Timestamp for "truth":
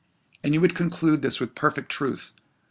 1.91-2.33